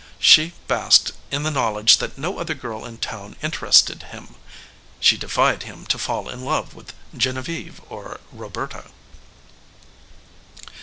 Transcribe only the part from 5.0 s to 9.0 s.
defied him to fall in love with Genevieve or Roberta.